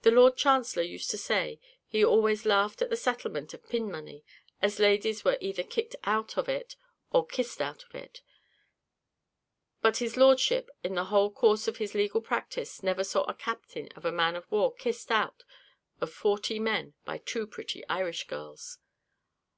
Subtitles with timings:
[0.00, 4.24] The Lord Chancellor used to say, he always laughed at the settlement of pin money,
[4.62, 6.74] as ladies were either kicked out of it
[7.10, 8.22] or kissed out of it;
[9.82, 13.88] but his lordship, in the whole course of his legal practice, never saw a captain
[13.88, 15.44] of a man of war kissed out
[16.00, 18.78] of forty men by two pretty Irish girls.